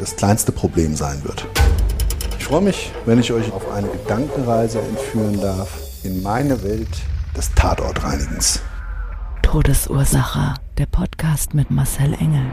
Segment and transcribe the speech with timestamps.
[0.00, 1.46] das kleinste Problem sein wird.
[2.38, 6.88] Ich freue mich, wenn ich euch auf eine Gedankenreise entführen darf in meine Welt
[7.36, 8.60] des Tatortreinigens.
[9.42, 10.54] Todesursache.
[10.78, 12.46] Der Podcast mit Marcel Engel.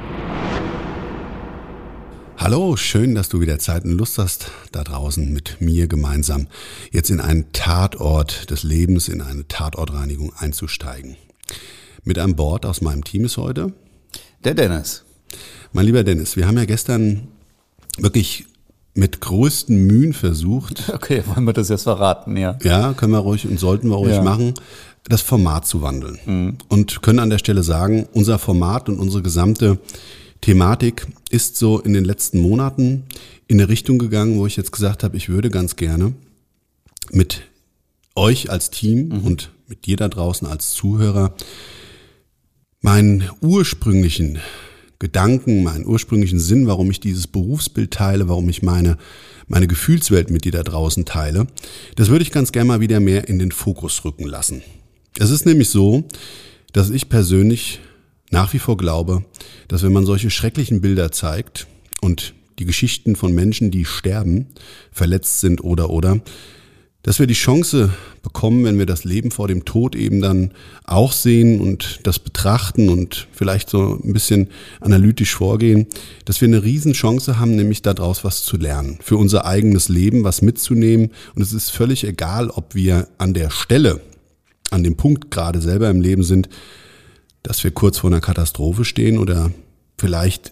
[2.36, 6.48] Hallo, schön, dass du wieder Zeit und Lust hast, da draußen mit mir gemeinsam
[6.92, 11.16] jetzt in einen Tatort des Lebens, in eine Tatortreinigung einzusteigen.
[12.04, 13.72] Mit an Bord aus meinem Team ist heute
[14.44, 15.06] Der Dennis.
[15.72, 16.36] mein lieber Dennis.
[16.36, 17.30] Wir haben ja gestern
[17.98, 18.46] wirklich
[18.94, 22.58] mit größten Mühen versucht, Okay, wollen wir das jetzt verraten, ja.
[22.64, 24.24] ja, können wir ruhig und sollten wir ruhig Ja.
[24.24, 24.54] machen,
[25.08, 26.58] das Format zu wandeln.
[26.68, 29.78] Und können an der Stelle sagen, unser Format und unsere gesamte
[30.42, 33.04] Thematik ist so in den letzten Monaten
[33.48, 36.14] in eine Richtung gegangen, wo ich jetzt gesagt habe, ich würde ganz gerne
[37.12, 37.44] mit
[38.16, 41.34] euch als Team und mit dir da draußen als Zuhörer
[42.82, 44.40] meinen ursprünglichen
[45.00, 48.98] Gedanken, meinen ursprünglichen Sinn, warum ich dieses Berufsbild teile, warum ich meine,
[49.48, 51.48] meine Gefühlswelt mit dir da draußen teile,
[51.96, 54.64] das würde ich ganz gerne mal wieder mehr in den Fokus rücken lassen.
[55.20, 56.06] Es ist nämlich so,
[56.74, 57.80] dass ich persönlich
[58.32, 59.24] nach wie vor glaube,
[59.68, 61.68] dass wenn man solche schrecklichen Bilder zeigt
[62.02, 64.48] und die Geschichten von Menschen, die sterben,
[64.92, 66.22] verletzt sind oder oder,
[67.08, 67.90] dass wir die Chance
[68.22, 70.52] bekommen, wenn wir das Leben vor dem Tod eben dann
[70.84, 74.50] auch sehen und das betrachten und vielleicht so ein bisschen
[74.82, 75.88] analytisch vorgehen,
[76.26, 80.42] dass wir eine Riesenchance haben, nämlich daraus was zu lernen, für unser eigenes Leben was
[80.42, 81.12] mitzunehmen.
[81.34, 84.02] Und es ist völlig egal, ob wir an der Stelle,
[84.70, 86.50] an dem Punkt gerade selber im Leben sind,
[87.42, 89.52] dass wir kurz vor einer Katastrophe stehen oder
[89.98, 90.52] vielleicht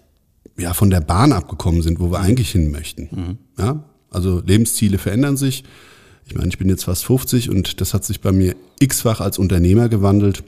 [0.56, 3.36] ja von der Bahn abgekommen sind, wo wir eigentlich hin möchten.
[3.58, 5.62] Ja, also Lebensziele verändern sich.
[6.26, 9.38] Ich meine, ich bin jetzt fast 50 und das hat sich bei mir x-fach als
[9.38, 10.42] Unternehmer gewandelt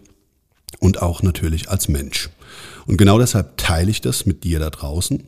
[0.80, 2.30] und auch natürlich als Mensch.
[2.86, 5.22] Und genau deshalb teile ich das mit dir da draußen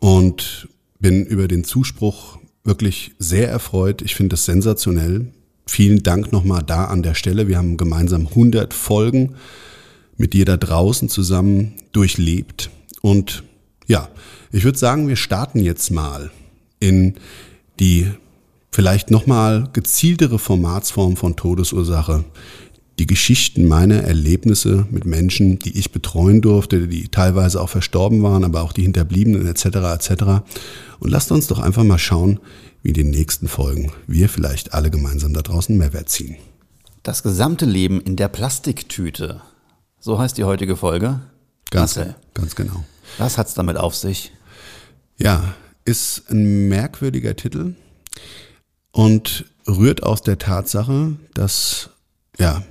[0.00, 0.68] und
[0.98, 4.02] bin über den Zuspruch wirklich sehr erfreut.
[4.02, 5.26] Ich finde das sensationell.
[5.66, 7.48] Vielen Dank nochmal da an der Stelle.
[7.48, 9.36] Wir haben gemeinsam 100 Folgen
[10.16, 12.70] mit dir da draußen zusammen durchlebt.
[13.00, 13.44] Und
[13.86, 14.08] ja,
[14.50, 16.30] ich würde sagen, wir starten jetzt mal
[16.78, 17.14] in
[17.80, 18.10] die
[18.72, 22.24] vielleicht nochmal gezieltere Formatsform von Todesursache.
[22.98, 28.44] Die Geschichten meiner Erlebnisse mit Menschen, die ich betreuen durfte, die teilweise auch verstorben waren,
[28.44, 29.64] aber auch die Hinterbliebenen etc.
[29.64, 30.22] etc.
[30.98, 32.40] Und lasst uns doch einfach mal schauen,
[32.82, 36.36] wie in den nächsten Folgen wir vielleicht alle gemeinsam da draußen Mehrwert ziehen.
[37.02, 39.40] Das gesamte Leben in der Plastiktüte.
[39.98, 41.20] So heißt die heutige Folge.
[41.70, 42.84] Ganz, Marcel, ganz genau.
[43.18, 44.32] was hat's damit auf sich?
[45.16, 47.74] Ja, ist ein merkwürdiger Titel
[48.92, 51.90] und rührt aus der Tatsache, dass
[52.38, 52.62] ja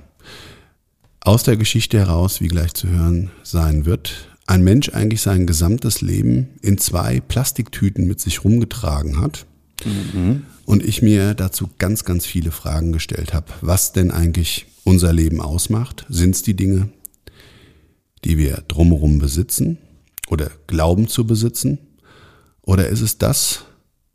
[1.20, 6.00] aus der Geschichte heraus, wie gleich zu hören sein wird, ein Mensch eigentlich sein gesamtes
[6.00, 9.46] Leben in zwei Plastiktüten mit sich rumgetragen hat.
[10.64, 15.40] Und ich mir dazu ganz, ganz viele Fragen gestellt habe, was denn eigentlich unser Leben
[15.40, 16.06] ausmacht.
[16.08, 16.88] Sind es die Dinge,
[18.24, 19.78] die wir drumherum besitzen
[20.28, 21.78] oder glauben zu besitzen?
[22.62, 23.64] Oder ist es das,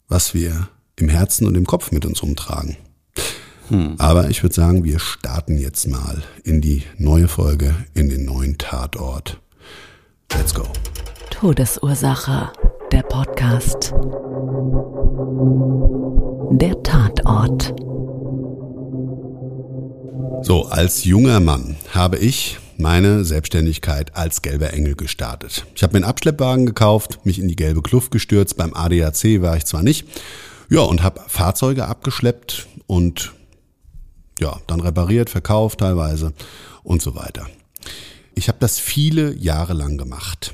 [0.08, 0.70] was wir
[1.00, 2.76] im Herzen und im Kopf mit uns rumtragen?
[3.98, 8.58] Aber ich würde sagen, wir starten jetzt mal in die neue Folge, in den neuen
[8.58, 9.40] Tatort.
[10.34, 10.64] Let's go.
[11.30, 12.50] Todesursache.
[12.92, 13.94] Der Podcast.
[16.52, 17.76] Der Tatort.
[20.44, 25.66] So, als junger Mann habe ich meine Selbstständigkeit als gelber Engel gestartet.
[25.76, 28.56] Ich habe mir einen Abschleppwagen gekauft, mich in die gelbe Kluft gestürzt.
[28.56, 30.08] Beim ADAC war ich zwar nicht,
[30.70, 33.34] ja, und habe Fahrzeuge abgeschleppt und
[34.40, 36.34] ja, dann repariert, verkauft teilweise
[36.84, 37.48] und so weiter.
[38.36, 40.54] Ich habe das viele Jahre lang gemacht.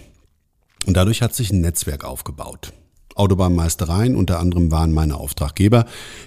[0.85, 2.73] Und dadurch hat sich ein Netzwerk aufgebaut.
[3.15, 5.85] Autobahnmeistereien unter anderem waren meine Auftraggeber.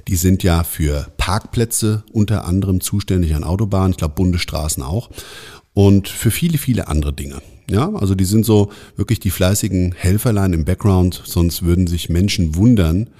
[0.08, 5.10] Die sind ja für Parkplätze unter anderem zuständig an Autobahnen, ich glaube Bundesstraßen auch
[5.74, 7.42] und für viele, viele andere Dinge.
[7.68, 12.54] Ja, also die sind so wirklich die fleißigen Helferlein im Background, sonst würden sich Menschen
[12.54, 13.10] wundern,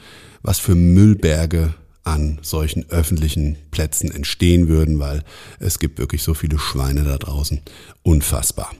[0.43, 1.75] was für Müllberge
[2.05, 5.23] an solchen öffentlichen Plätzen entstehen würden, weil
[5.59, 7.61] es gibt wirklich so viele Schweine da draußen.
[8.03, 8.71] Unfassbar.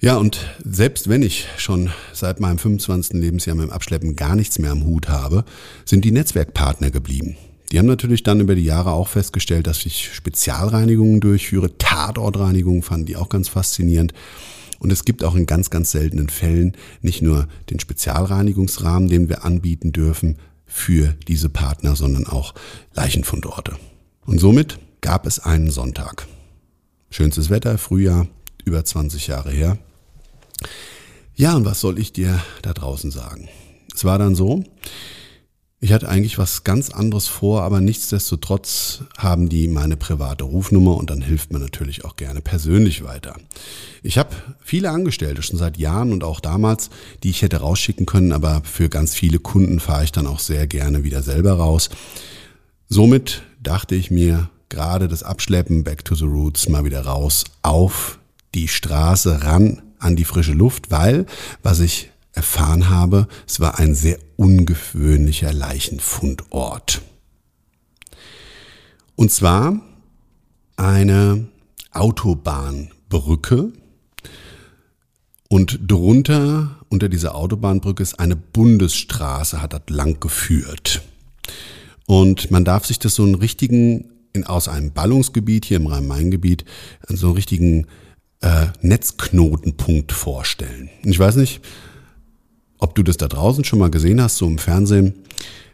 [0.00, 3.14] Ja, und selbst wenn ich schon seit meinem 25.
[3.14, 5.44] Lebensjahr mit dem Abschleppen gar nichts mehr am Hut habe,
[5.86, 7.36] sind die Netzwerkpartner geblieben.
[7.72, 11.78] Die haben natürlich dann über die Jahre auch festgestellt, dass ich Spezialreinigungen durchführe.
[11.78, 14.12] Tatortreinigungen fanden die auch ganz faszinierend.
[14.84, 19.42] Und es gibt auch in ganz, ganz seltenen Fällen nicht nur den Spezialreinigungsrahmen, den wir
[19.42, 20.36] anbieten dürfen
[20.66, 22.52] für diese Partner, sondern auch
[22.92, 23.78] Leichenfundorte.
[24.26, 26.28] Und somit gab es einen Sonntag.
[27.08, 28.26] Schönstes Wetter, Frühjahr,
[28.66, 29.78] über 20 Jahre her.
[31.34, 33.48] Ja, und was soll ich dir da draußen sagen?
[33.94, 34.64] Es war dann so,
[35.84, 41.10] ich hatte eigentlich was ganz anderes vor, aber nichtsdestotrotz haben die meine private Rufnummer und
[41.10, 43.36] dann hilft man natürlich auch gerne persönlich weiter.
[44.02, 44.30] Ich habe
[44.62, 46.88] viele Angestellte schon seit Jahren und auch damals,
[47.22, 50.66] die ich hätte rausschicken können, aber für ganz viele Kunden fahre ich dann auch sehr
[50.66, 51.90] gerne wieder selber raus.
[52.88, 58.18] Somit dachte ich mir, gerade das Abschleppen Back to the Roots mal wieder raus auf
[58.54, 61.26] die Straße ran an die frische Luft, weil
[61.62, 67.02] was ich erfahren habe, es war ein sehr ungewöhnlicher Leichenfundort.
[69.16, 69.80] Und zwar
[70.76, 71.46] eine
[71.92, 73.72] Autobahnbrücke
[75.48, 81.02] und drunter unter dieser Autobahnbrücke ist eine Bundesstraße, hat das lang geführt.
[82.06, 86.64] Und man darf sich das so einen richtigen, in, aus einem Ballungsgebiet hier im Rhein-Main-Gebiet,
[87.08, 87.86] so einen richtigen
[88.42, 90.90] äh, Netzknotenpunkt vorstellen.
[91.02, 91.62] Ich weiß nicht,
[92.78, 95.14] ob du das da draußen schon mal gesehen hast, so im Fernsehen,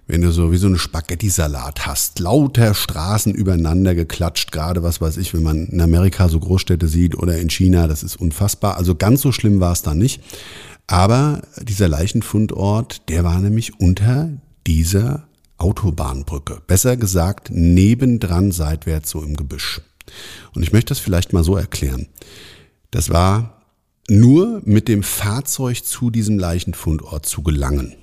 [0.07, 5.17] wenn du so wie so eine Spaghetti-Salat hast, lauter Straßen übereinander geklatscht, gerade was weiß
[5.19, 8.77] ich, wenn man in Amerika so Großstädte sieht oder in China, das ist unfassbar.
[8.77, 10.21] Also ganz so schlimm war es da nicht.
[10.89, 14.31] Aber dieser Leichenfundort, der war nämlich unter
[14.67, 16.63] dieser Autobahnbrücke.
[16.67, 19.81] Besser gesagt, nebendran seitwärts so im Gebüsch.
[20.55, 22.09] Und ich möchte das vielleicht mal so erklären.
[22.91, 23.60] Das war
[24.11, 27.95] nur mit dem Fahrzeug zu diesem Leichenfundort zu gelangen.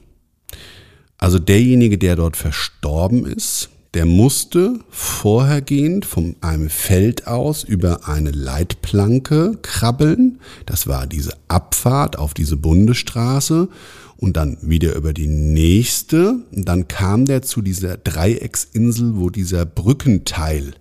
[1.18, 8.32] Also derjenige, der dort verstorben ist, der musste vorhergehend von einem Feld aus über eine
[8.32, 10.40] Leitplanke krabbeln.
[10.66, 13.70] Das war diese Abfahrt auf diese Bundesstraße
[14.18, 16.40] und dann wieder über die nächste.
[16.52, 20.74] Und dann kam der zu dieser Dreiecksinsel, wo dieser Brückenteil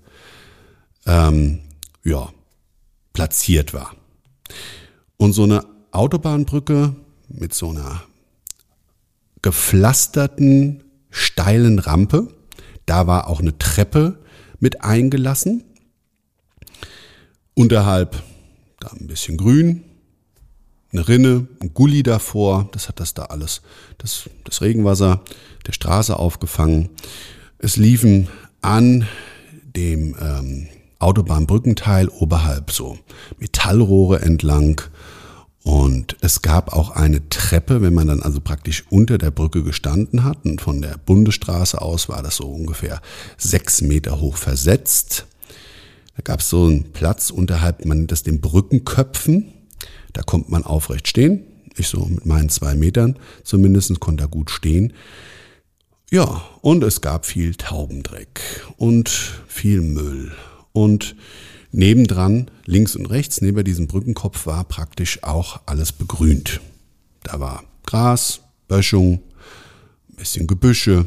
[1.06, 1.60] ähm,
[2.04, 2.30] ja,
[3.12, 3.94] platziert war.
[5.16, 6.94] Und so eine Autobahnbrücke
[7.28, 8.02] mit so einer
[9.42, 12.28] gepflasterten, steilen Rampe,
[12.84, 14.18] da war auch eine Treppe
[14.60, 15.64] mit eingelassen.
[17.54, 18.22] Unterhalb
[18.80, 19.84] da ein bisschen grün,
[20.92, 23.62] eine Rinne, ein Gully davor, das hat das da alles,
[23.98, 25.22] das, das Regenwasser
[25.66, 26.90] der Straße aufgefangen.
[27.58, 28.28] Es liefen
[28.62, 29.06] an
[29.74, 32.98] dem ähm, Autobahnbrückenteil oberhalb so
[33.38, 34.80] Metallrohre entlang
[35.66, 40.22] und es gab auch eine Treppe, wenn man dann also praktisch unter der Brücke gestanden
[40.22, 43.02] hat und von der Bundesstraße aus war das so ungefähr
[43.36, 45.26] sechs Meter hoch versetzt.
[46.14, 49.54] Da gab es so einen Platz unterhalb, man nennt das den Brückenköpfen.
[50.12, 51.42] Da kommt man aufrecht stehen.
[51.76, 54.92] Ich so mit meinen zwei Metern zumindest konnte da gut stehen.
[56.12, 59.08] Ja, und es gab viel Taubendreck und
[59.48, 60.30] viel Müll
[60.70, 61.16] und
[61.76, 66.60] nebendran, links und rechts, neben diesem Brückenkopf war praktisch auch alles begrünt.
[67.22, 69.20] Da war Gras, Böschung,
[70.10, 71.06] ein bisschen Gebüsche.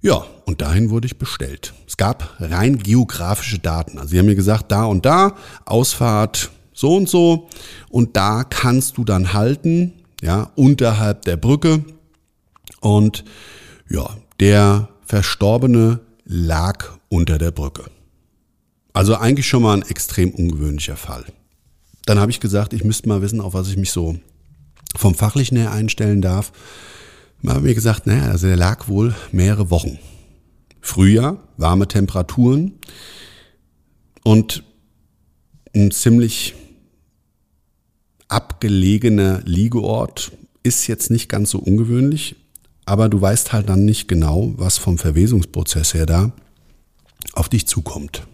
[0.00, 1.74] Ja, und dahin wurde ich bestellt.
[1.86, 3.98] Es gab rein geografische Daten.
[3.98, 7.48] Also sie haben mir gesagt, da und da, Ausfahrt so und so.
[7.90, 11.84] Und da kannst du dann halten, ja, unterhalb der Brücke.
[12.80, 13.24] Und
[13.88, 17.84] ja, der Verstorbene lag unter der Brücke.
[18.92, 21.24] Also eigentlich schon mal ein extrem ungewöhnlicher Fall.
[22.04, 24.18] Dann habe ich gesagt, ich müsste mal wissen, auf was ich mich so
[24.96, 26.52] vom Fachlichen her einstellen darf.
[27.40, 29.98] Man hat mir gesagt, naja, also der lag wohl mehrere Wochen.
[30.80, 32.72] Frühjahr, warme Temperaturen
[34.24, 34.64] und
[35.74, 36.54] ein ziemlich
[38.28, 40.32] abgelegener Liegeort
[40.62, 42.36] ist jetzt nicht ganz so ungewöhnlich,
[42.84, 46.32] aber du weißt halt dann nicht genau, was vom Verwesungsprozess her da
[47.32, 48.26] auf dich zukommt.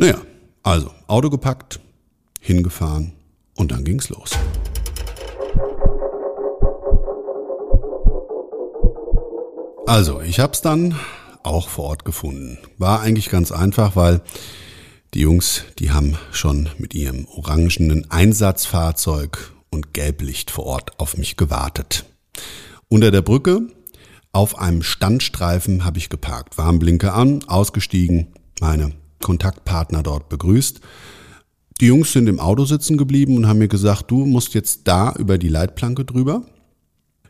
[0.00, 0.16] Naja,
[0.62, 1.78] also Auto gepackt,
[2.40, 3.12] hingefahren
[3.54, 4.30] und dann ging's los.
[9.86, 10.98] Also, ich hab's dann
[11.42, 12.56] auch vor Ort gefunden.
[12.78, 14.22] War eigentlich ganz einfach, weil
[15.12, 21.36] die Jungs, die haben schon mit ihrem orangenen Einsatzfahrzeug und Gelblicht vor Ort auf mich
[21.36, 22.06] gewartet.
[22.88, 23.66] Unter der Brücke
[24.32, 28.28] auf einem Standstreifen habe ich geparkt, Warnblinker an, ausgestiegen,
[28.60, 30.80] meine Kontaktpartner dort begrüßt.
[31.80, 35.14] Die Jungs sind im Auto sitzen geblieben und haben mir gesagt, du musst jetzt da
[35.18, 36.42] über die Leitplanke drüber.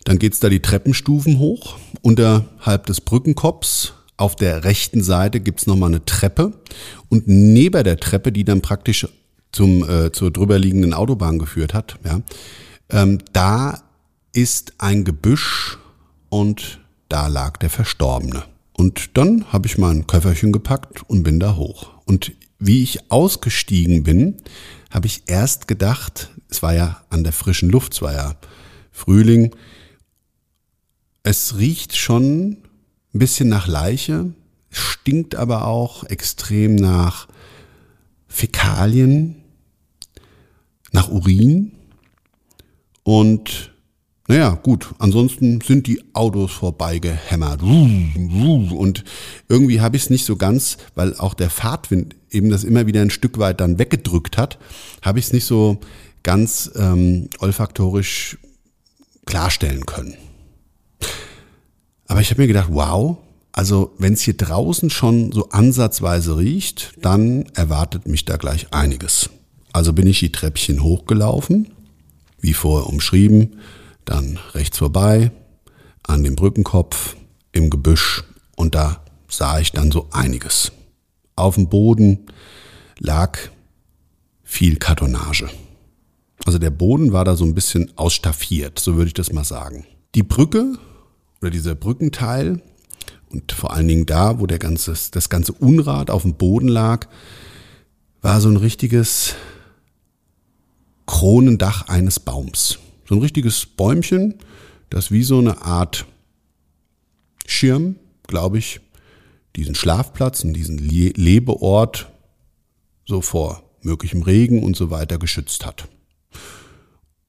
[0.05, 1.79] Dann geht's da die Treppenstufen hoch.
[2.03, 6.53] Unterhalb des Brückenkopfs auf der rechten Seite gibt's noch nochmal eine Treppe.
[7.09, 9.07] Und neben der Treppe, die dann praktisch
[9.53, 12.21] zum, äh, zur drüberliegenden Autobahn geführt hat, ja,
[12.91, 13.83] ähm, da
[14.33, 15.79] ist ein Gebüsch
[16.29, 18.45] und da lag der Verstorbene.
[18.81, 21.91] Und dann habe ich mein Köfferchen gepackt und bin da hoch.
[22.07, 24.39] Und wie ich ausgestiegen bin,
[24.91, 28.37] habe ich erst gedacht, es war ja an der frischen Luft, es war ja
[28.91, 29.55] Frühling,
[31.23, 34.33] es riecht schon ein bisschen nach Leiche,
[34.71, 37.29] stinkt aber auch extrem nach
[38.29, 39.43] Fäkalien,
[40.91, 41.73] nach Urin
[43.03, 43.75] und
[44.31, 47.63] naja, gut, ansonsten sind die Autos vorbeigehämmert.
[47.63, 49.03] Und
[49.49, 53.03] irgendwie habe ich es nicht so ganz, weil auch der Fahrtwind eben das immer wieder
[53.03, 54.61] ein Stück weit dann weggedrückt hat,
[55.03, 55.81] habe ich es nicht so
[56.23, 58.39] ganz ähm, olfaktorisch
[59.27, 60.15] klarstellen können.
[62.07, 63.17] Aber ich habe mir gedacht, wow,
[63.51, 69.29] also wenn es hier draußen schon so ansatzweise riecht, dann erwartet mich da gleich einiges.
[69.73, 71.73] Also bin ich die Treppchen hochgelaufen,
[72.41, 73.57] wie vorher umschrieben,
[74.05, 75.31] dann rechts vorbei,
[76.03, 77.17] an dem Brückenkopf,
[77.53, 78.25] im Gebüsch
[78.57, 80.73] und da sah ich dann so einiges.
[81.37, 82.27] Auf dem Boden
[82.99, 83.39] lag
[84.43, 85.49] viel Kartonage.
[86.45, 89.87] Also der Boden war da so ein bisschen ausstaffiert, so würde ich das mal sagen.
[90.15, 90.79] Die Brücke
[91.41, 92.63] oder dieser Brückenteil
[93.31, 97.07] und vor allen Dingen da, wo der ganze, das ganze Unrat auf dem Boden lag,
[98.23, 99.35] war so ein richtiges
[101.07, 102.79] Kronendach eines Baums.
[103.11, 104.37] So ein richtiges Bäumchen,
[104.89, 106.07] das wie so eine Art
[107.45, 107.97] Schirm,
[108.29, 108.79] glaube ich,
[109.57, 112.09] diesen Schlafplatz und diesen Le Lebeort
[113.05, 115.89] so vor möglichem Regen und so weiter geschützt hat.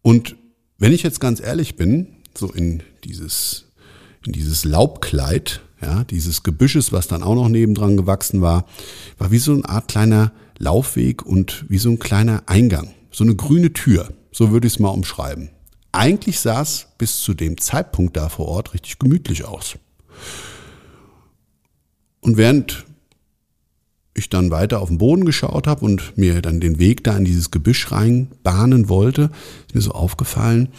[0.03, 0.35] Und
[0.77, 3.65] wenn ich jetzt ganz ehrlich bin, so in dieses,
[4.23, 8.67] in dieses Laubkleid, ja, dieses Gebüsches, was dann auch noch nebendran gewachsen war,
[9.17, 13.35] war wie so eine Art kleiner Laufweg und wie so ein kleiner Eingang, so eine
[13.35, 15.49] grüne Tür, so würde ich es mal umschreiben.
[15.91, 19.77] Eigentlich sah es bis zu dem Zeitpunkt da vor Ort richtig gemütlich aus.
[22.21, 22.85] Und während
[24.13, 27.25] ich dann weiter auf den Boden geschaut habe und mir dann den Weg da in
[27.25, 29.31] dieses Gebüsch rein bahnen wollte,
[29.67, 30.69] ist mir so aufgefallen,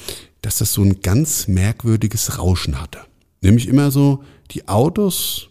[0.42, 3.00] dass das so ein ganz merkwürdiges Rauschen hatte.
[3.40, 5.49] Nämlich immer so die Autos,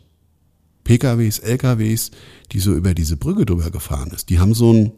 [0.83, 2.11] PKWs, LKWs,
[2.51, 4.91] die so über diese Brücke drüber gefahren ist, die haben so ein,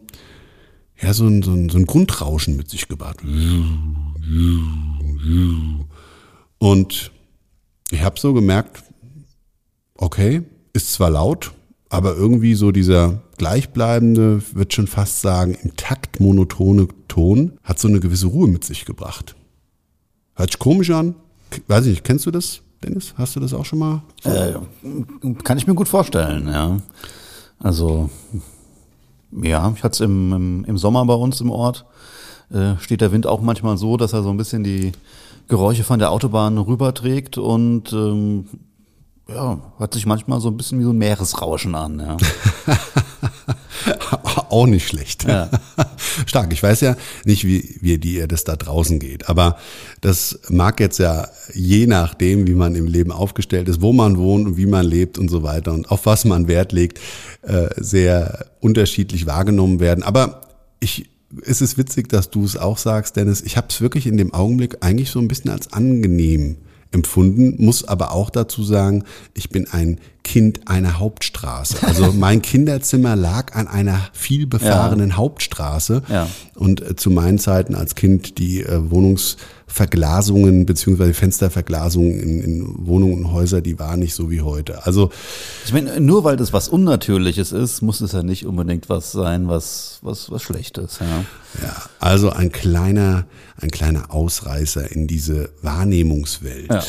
[1.01, 3.23] ja, so ein, so ein, so ein Grundrauschen mit sich gebracht.
[6.59, 7.11] Und
[7.91, 8.83] ich habe so gemerkt,
[9.95, 11.51] okay, ist zwar laut,
[11.89, 17.87] aber irgendwie so dieser gleichbleibende, wird schon fast sagen, im Takt monotone Ton hat so
[17.87, 19.35] eine gewisse Ruhe mit sich gebracht.
[20.35, 21.15] Hört sich komisch an.
[21.67, 23.13] Weiß ich nicht, kennst du das, Dennis?
[23.17, 24.01] Hast du das auch schon mal?
[24.23, 24.53] Äh,
[25.43, 26.77] kann ich mir gut vorstellen, ja.
[27.59, 28.09] Also,
[29.31, 31.85] ja, ich hatte es im, im, im Sommer bei uns im Ort.
[32.53, 34.91] Äh, steht der Wind auch manchmal so, dass er so ein bisschen die
[35.47, 38.45] Geräusche von der Autobahn rüberträgt und ähm,
[39.27, 41.99] ja, hört sich manchmal so ein bisschen wie so ein Meeresrauschen an.
[41.99, 42.17] Ja.
[44.49, 45.23] Auch nicht schlecht.
[45.23, 45.49] Ja.
[46.25, 46.53] Stark.
[46.53, 46.95] Ich weiß ja
[47.25, 49.29] nicht, wie, wie dir das da draußen geht.
[49.29, 49.57] Aber
[50.01, 54.45] das mag jetzt ja je nachdem, wie man im Leben aufgestellt ist, wo man wohnt
[54.45, 56.99] und wie man lebt und so weiter und auf was man Wert legt,
[57.41, 60.03] äh, sehr unterschiedlich wahrgenommen werden.
[60.03, 60.41] Aber
[60.79, 61.09] ich
[61.45, 63.41] es ist witzig, dass du es auch sagst, Dennis.
[63.41, 66.57] Ich habe es wirklich in dem Augenblick eigentlich so ein bisschen als angenehm
[66.93, 71.77] empfunden, muss aber auch dazu sagen, ich bin ein Kind einer Hauptstraße.
[71.81, 75.17] Also mein Kinderzimmer lag an einer vielbefahrenen ja.
[75.17, 76.03] Hauptstraße.
[76.07, 76.27] Ja.
[76.55, 78.91] Und äh, zu meinen Zeiten als Kind die äh,
[79.73, 84.85] Wohnungsverglasungen beziehungsweise Fensterverglasungen in, in Wohnungen und Häuser, die waren nicht so wie heute.
[84.85, 85.11] Also
[85.65, 89.47] ich meine, nur weil das was Unnatürliches ist, muss es ja nicht unbedingt was sein,
[89.47, 90.99] was was was Schlechtes.
[90.99, 91.25] Ja,
[91.63, 93.25] ja also ein kleiner
[93.59, 96.69] ein kleiner Ausreißer in diese Wahrnehmungswelt.
[96.69, 96.83] Ja.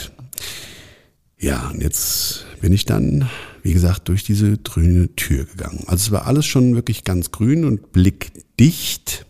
[1.39, 3.29] Ja, und jetzt bin ich dann,
[3.63, 5.81] wie gesagt, durch diese grüne Tür gegangen.
[5.87, 9.27] Also es war alles schon wirklich ganz grün und blickdicht.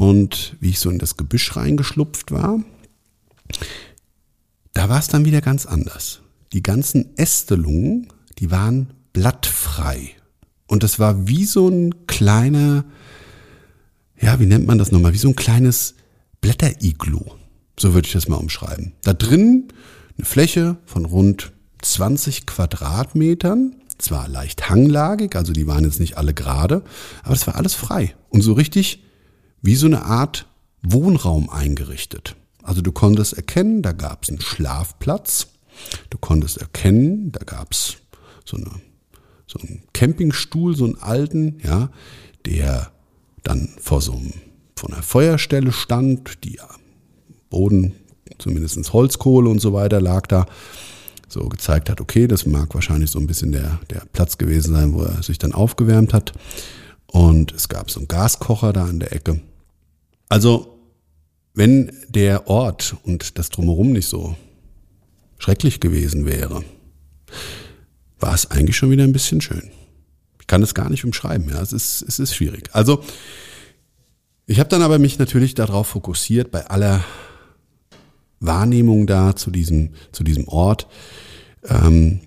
[0.00, 2.64] Und wie ich so in das Gebüsch reingeschlupft war,
[4.72, 6.22] da war es dann wieder ganz anders.
[6.54, 10.12] die ganzen Ästelungen, die waren blattfrei.
[10.66, 12.86] Und das war wie so ein kleiner,
[14.18, 15.96] ja, wie nennt man das nochmal, wie so ein kleines
[16.40, 17.20] Blätteriglu.
[17.78, 18.94] So würde ich das mal umschreiben.
[19.02, 19.68] Da drin
[20.16, 21.52] eine Fläche von rund
[21.82, 26.84] 20 Quadratmetern, zwar leicht hanglagig, also die waren jetzt nicht alle gerade,
[27.22, 29.04] aber es war alles frei und so richtig
[29.62, 30.46] wie so eine Art
[30.82, 32.36] Wohnraum eingerichtet.
[32.62, 35.48] Also du konntest erkennen, da gab es einen Schlafplatz,
[36.10, 37.96] du konntest erkennen, da gab es
[38.44, 38.70] so, eine,
[39.46, 41.90] so einen Campingstuhl, so einen alten, ja,
[42.46, 42.90] der
[43.42, 44.32] dann vor so einem,
[44.76, 46.58] von einer Feuerstelle stand, die
[47.50, 47.94] Boden,
[48.38, 50.46] zumindest Holzkohle und so weiter lag da
[51.28, 54.92] so gezeigt hat, okay, das mag wahrscheinlich so ein bisschen der, der Platz gewesen sein,
[54.92, 56.32] wo er sich dann aufgewärmt hat.
[57.12, 59.40] Und es gab so einen Gaskocher da in der Ecke.
[60.28, 60.78] Also,
[61.54, 64.36] wenn der Ort und das drumherum nicht so
[65.38, 66.62] schrecklich gewesen wäre,
[68.20, 69.70] war es eigentlich schon wieder ein bisschen schön.
[70.40, 72.70] Ich kann es gar nicht umschreiben, ja, es ist, es ist schwierig.
[72.72, 73.02] Also,
[74.46, 77.04] ich habe dann aber mich natürlich darauf fokussiert, bei aller
[78.40, 80.86] Wahrnehmung da zu diesem, zu diesem Ort,
[81.64, 82.20] ähm,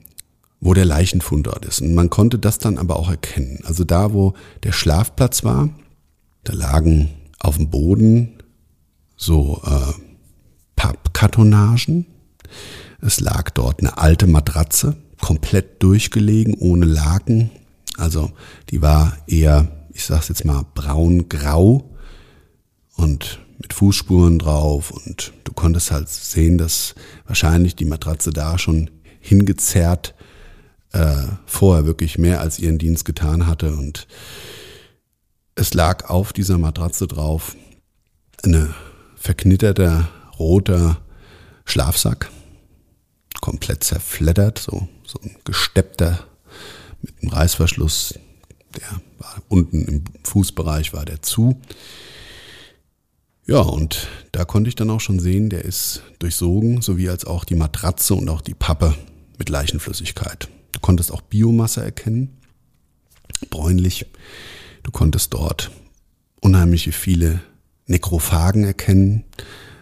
[0.64, 1.82] wo der Leichenfundort ist.
[1.82, 3.60] Und man konnte das dann aber auch erkennen.
[3.66, 5.70] Also da, wo der Schlafplatz war,
[6.46, 8.38] da lagen auf dem Boden
[9.18, 9.94] so äh,
[10.78, 12.06] Pappkartonagen.
[13.02, 17.52] Es lag dort eine alte Matratze, komplett durchgelegen, ohne Laken.
[17.98, 18.32] Also
[18.70, 21.90] die war eher, ich sag's jetzt mal, braun-grau
[22.96, 28.90] und mit Fußspuren drauf und du konntest halt sehen, dass wahrscheinlich die Matratze da schon
[29.20, 30.16] hingezerrt
[30.94, 34.08] äh, vorher wirklich mehr als ihren Dienst getan hatte und
[35.56, 37.56] es lag auf dieser Matratze drauf
[38.44, 38.74] eine
[39.16, 40.10] verknitterter
[40.40, 41.02] roter
[41.66, 42.30] Schlafsack,
[43.42, 46.26] komplett zerfleddert, so, so ein gesteppter
[47.02, 48.20] mit einem Reißverschluss,
[48.76, 51.60] der war unten im Fußbereich war der zu.
[53.46, 57.44] Ja, und da konnte ich dann auch schon sehen, der ist durchsogen, sowie als auch
[57.44, 58.96] die Matratze und auch die Pappe
[59.38, 60.48] mit Leichenflüssigkeit.
[60.84, 62.38] Konntest auch Biomasse erkennen,
[63.50, 64.06] bräunlich.
[64.84, 65.72] Du konntest dort
[66.42, 67.40] unheimliche viele
[67.88, 69.24] Nekrophagen erkennen.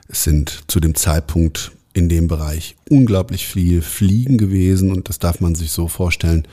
[0.08, 5.42] Es sind zu dem Zeitpunkt in dem Bereich unglaublich viele Fliegen gewesen und das darf
[5.42, 6.48] man sich so vorstellen,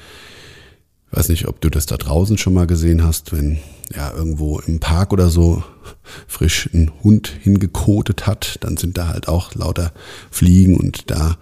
[1.10, 3.58] ich weiß nicht, ob du das da draußen schon mal gesehen hast, wenn
[3.94, 5.62] ja irgendwo im Park oder so
[6.26, 9.92] frisch ein Hund hingekotet hat, dann sind da halt auch lauter
[10.30, 11.36] Fliegen und da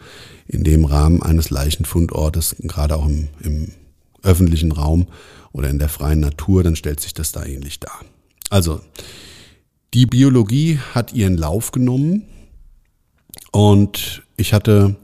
[0.49, 3.73] in dem Rahmen eines Leichenfundortes, gerade auch im, im
[4.23, 5.07] öffentlichen Raum
[5.53, 8.05] oder in der freien Natur, dann stellt sich das da ähnlich dar.
[8.51, 8.81] Also,
[9.95, 12.25] die Biologie hat ihren Lauf genommen
[13.53, 14.97] und ich hatte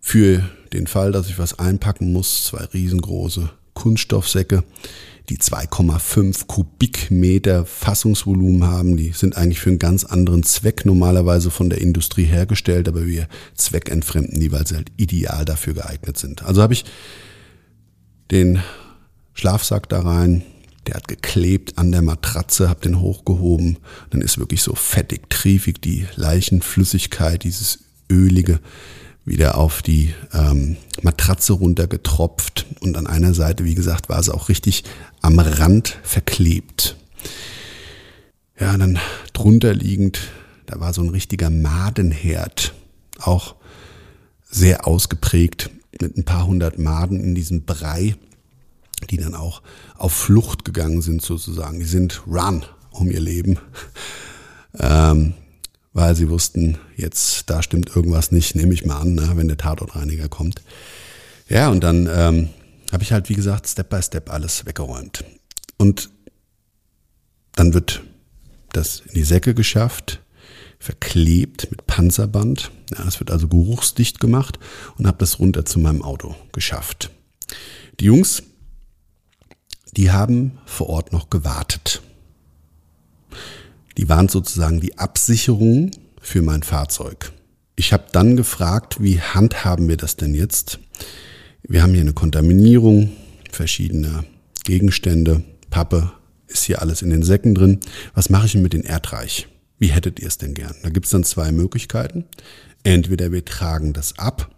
[0.00, 4.64] für den Fall, dass ich was einpacken muss, zwei riesengroße Kunststoffsäcke,
[5.28, 8.96] die 2,5 Kubikmeter Fassungsvolumen haben.
[8.96, 13.28] Die sind eigentlich für einen ganz anderen Zweck normalerweise von der Industrie hergestellt, aber wir
[13.54, 16.42] zweckentfremden die, weil sie halt ideal dafür geeignet sind.
[16.42, 16.84] Also habe ich
[18.30, 18.62] den
[19.32, 20.42] Schlafsack da rein,
[20.86, 23.78] der hat geklebt an der Matratze, hab den hochgehoben,
[24.10, 28.60] dann ist wirklich so fettig, triefig die Leichenflüssigkeit, dieses ölige
[29.24, 34.48] wieder auf die ähm, Matratze runtergetropft und an einer Seite, wie gesagt, war es auch
[34.48, 34.84] richtig
[35.22, 36.96] am Rand verklebt.
[38.58, 38.98] Ja, dann
[39.32, 40.20] drunter liegend,
[40.66, 42.74] da war so ein richtiger Madenherd,
[43.18, 43.56] auch
[44.48, 48.16] sehr ausgeprägt mit ein paar hundert Maden in diesem Brei,
[49.10, 49.62] die dann auch
[49.96, 51.78] auf Flucht gegangen sind sozusagen.
[51.80, 53.58] Die sind run um ihr Leben.
[54.78, 55.34] Ähm,
[55.94, 59.56] weil sie wussten, jetzt da stimmt irgendwas nicht, nehme ich mal an, ne, wenn der
[59.56, 60.60] Tatortreiniger kommt.
[61.48, 62.50] Ja, und dann ähm,
[62.92, 65.24] habe ich halt, wie gesagt, Step by Step alles weggeräumt.
[65.78, 66.10] Und
[67.52, 68.02] dann wird
[68.72, 70.20] das in die Säcke geschafft,
[70.80, 72.72] verklebt mit Panzerband.
[72.90, 74.58] Ja, das wird also geruchsdicht gemacht
[74.98, 77.10] und habe das runter zu meinem Auto geschafft.
[78.00, 78.42] Die Jungs,
[79.96, 82.02] die haben vor Ort noch gewartet.
[83.96, 87.32] Die waren sozusagen die Absicherung für mein Fahrzeug.
[87.76, 90.78] Ich habe dann gefragt, wie handhaben wir das denn jetzt?
[91.62, 93.12] Wir haben hier eine Kontaminierung
[93.50, 94.24] verschiedener
[94.64, 96.12] Gegenstände, Pappe,
[96.46, 97.80] ist hier alles in den Säcken drin.
[98.14, 99.48] Was mache ich denn mit dem Erdreich?
[99.78, 100.74] Wie hättet ihr es denn gern?
[100.82, 102.24] Da gibt es dann zwei Möglichkeiten.
[102.84, 104.50] Entweder wir tragen das ab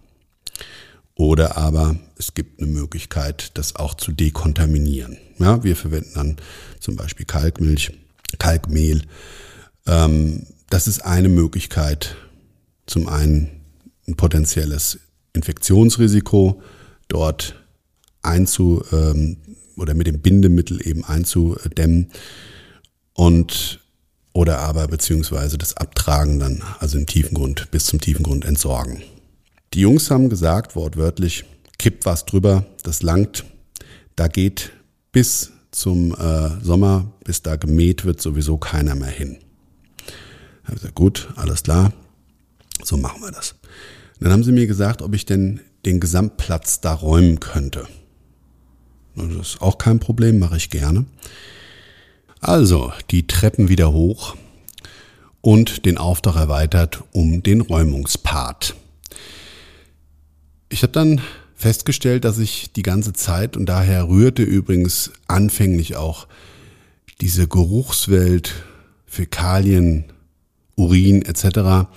[1.14, 5.16] oder aber es gibt eine Möglichkeit, das auch zu dekontaminieren.
[5.38, 6.37] Ja, wir verwenden dann
[6.81, 7.92] zum Beispiel Kalkmilch
[8.38, 9.02] Kalkmehl.
[9.86, 12.16] Ähm, das ist eine Möglichkeit,
[12.86, 13.50] zum einen
[14.08, 14.98] ein potenzielles
[15.32, 16.62] Infektionsrisiko
[17.08, 17.54] dort
[18.22, 19.36] einzu ähm,
[19.76, 22.10] oder mit dem Bindemittel eben einzudämmen
[23.12, 23.80] und
[24.32, 29.02] oder aber beziehungsweise das Abtragen dann, also im Tiefengrund, bis zum Tiefengrund entsorgen.
[29.72, 31.44] Die Jungs haben gesagt, wortwörtlich,
[31.78, 33.44] kippt was drüber, das langt.
[34.14, 34.72] Da geht
[35.10, 39.36] bis zum äh, Sommer, bis da gemäht wird, sowieso keiner mehr hin.
[40.06, 41.92] Ich habe gesagt, gut, alles klar,
[42.82, 43.52] so machen wir das.
[43.52, 47.86] Und dann haben sie mir gesagt, ob ich denn den Gesamtplatz da räumen könnte.
[49.16, 51.04] Das ist auch kein Problem, mache ich gerne.
[52.40, 54.34] Also die Treppen wieder hoch
[55.42, 58.74] und den Auftrag erweitert um den Räumungspart.
[60.70, 61.20] Ich habe dann
[61.57, 66.29] festgestellt, dass ich die ganze Zeit, und daher rührte übrigens anfänglich auch
[67.21, 68.55] diese Geruchswelt,
[69.07, 70.05] Fäkalien,
[70.77, 71.88] Urin etc.,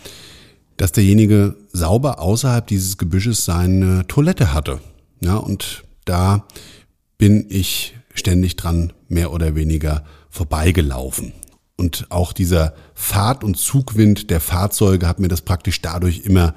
[0.78, 4.80] dass derjenige sauber außerhalb dieses Gebüsches seine Toilette hatte.
[5.20, 6.48] Ja, und da
[7.18, 11.34] bin ich ständig dran, mehr oder weniger vorbeigelaufen.
[11.76, 16.56] Und auch dieser Fahrt- und Zugwind der Fahrzeuge hat mir das praktisch dadurch immer,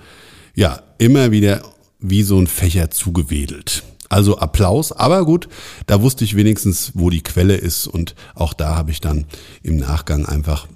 [0.55, 1.63] ja, immer wieder
[2.03, 3.85] wie so ein Fächer zugewedelt.
[4.09, 5.49] Also Applaus, aber gut,
[5.87, 9.25] da wusste ich wenigstens, wo die Quelle ist und auch da habe ich dann
[9.63, 10.69] im Nachgang einfach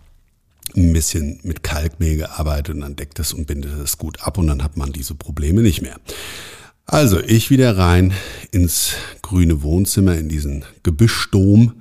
[0.74, 4.46] ein bisschen mit Kalkmehl gearbeitet und dann deckt es und bindet es gut ab und
[4.46, 5.96] dann hat man diese Probleme nicht mehr.
[6.86, 8.14] Also ich wieder rein
[8.52, 11.74] ins grüne Wohnzimmer, in diesen Gebüschdom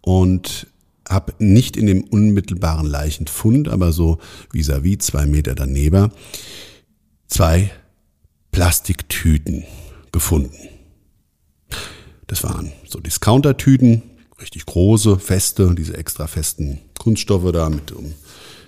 [0.00, 0.66] und
[1.08, 4.18] habe nicht in dem unmittelbaren Leichenfund, aber so
[4.52, 6.10] vis-à-vis -vis zwei Meter daneben,
[7.28, 7.70] zwei
[8.52, 9.64] Plastiktüten
[10.12, 10.68] gefunden.
[12.26, 14.02] Das waren so Discounter-Tüten,
[14.40, 18.12] richtig große, feste, diese extra festen Kunststoffe da mit um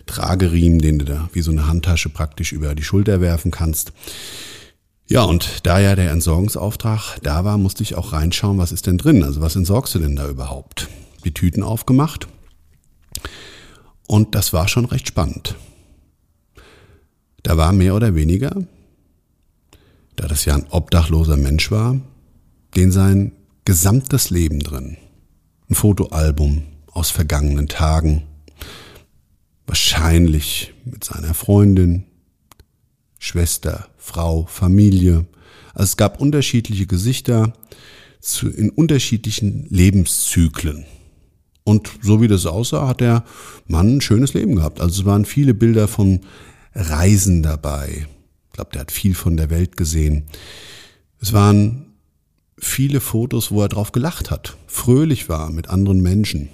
[0.06, 3.92] Trageriemen, den du da wie so eine Handtasche praktisch über die Schulter werfen kannst.
[5.06, 8.98] Ja, und da ja der Entsorgungsauftrag da war, musste ich auch reinschauen, was ist denn
[8.98, 9.22] drin?
[9.22, 10.88] Also was entsorgst du denn da überhaupt?
[11.24, 12.26] Die Tüten aufgemacht.
[14.06, 15.56] Und das war schon recht spannend.
[17.42, 18.56] Da war mehr oder weniger,
[20.24, 22.00] da das ja ein obdachloser Mensch war,
[22.76, 23.32] den sein
[23.66, 24.96] gesamtes Leben drin.
[25.68, 28.22] Ein Fotoalbum aus vergangenen Tagen,
[29.66, 32.04] wahrscheinlich mit seiner Freundin,
[33.18, 35.26] Schwester, Frau, Familie.
[35.74, 37.52] Also es gab unterschiedliche Gesichter
[38.18, 40.86] zu, in unterschiedlichen Lebenszyklen.
[41.64, 43.24] Und so wie das aussah, hat der
[43.66, 44.80] Mann ein schönes Leben gehabt.
[44.80, 46.20] Also es waren viele Bilder von
[46.74, 48.06] Reisen dabei.
[48.54, 50.26] Ich glaube, der hat viel von der Welt gesehen.
[51.20, 51.86] Es waren
[52.56, 56.50] viele Fotos, wo er drauf gelacht hat, fröhlich war mit anderen Menschen.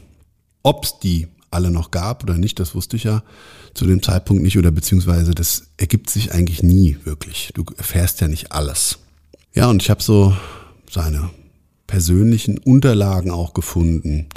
[0.62, 3.22] Ob's die alle noch gab oder nicht, das wusste ich ja
[3.74, 7.50] zu dem Zeitpunkt nicht oder beziehungsweise das ergibt sich eigentlich nie wirklich.
[7.52, 9.00] Du erfährst ja nicht alles.
[9.52, 10.34] Ja, und ich habe so
[10.90, 11.28] seine
[11.86, 14.30] persönlichen Unterlagen auch gefunden.